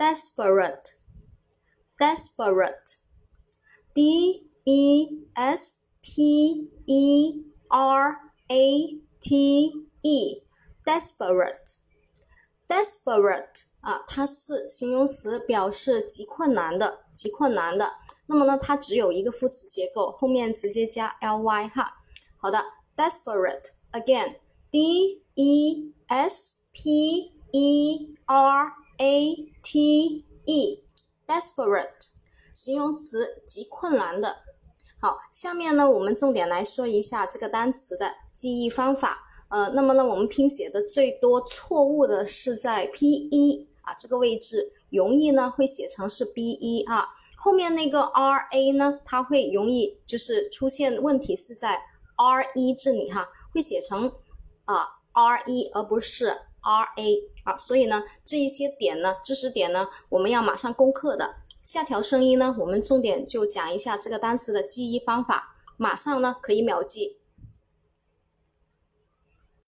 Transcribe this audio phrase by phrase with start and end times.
[0.00, 0.88] desperate,
[1.98, 2.96] desperate,
[3.94, 8.16] D E S P E R
[8.50, 10.34] A T E,
[10.86, 11.72] desperate,
[12.68, 17.88] desperate 啊，它是形容词，表示极困难的，极困难的。
[18.26, 21.92] 那么呢，它只有一个副词结构，后面直接加 ly 哈。
[22.38, 22.62] 好的
[22.96, 28.72] ，desperate again，D E S P E R。
[29.00, 30.76] A T E
[31.26, 32.10] Desperate
[32.52, 34.36] 形容词，极困难的。
[35.00, 39.18] 好，下面呢，我们重点来说一下这个单词的记忆方法。
[39.48, 47.06] 呃，那么呢，我们拼写的最多错误的是在 P E 啊这个位置，容易呢会写成是 B E 啊。
[47.38, 51.80] 后面那个 R A 呢，它会容易就是出现问题是在
[52.16, 54.12] R E 这里哈，会写成
[54.66, 56.49] 啊 R E 而不是。
[56.62, 56.86] ra
[57.44, 61.36] 啊，所以呢，这一些点呢，知识点呢，我们要马上攻克的。
[61.62, 67.19] 下调声音呢，我们重点就讲一下这个单词的记忆方法，马上呢可以秒记。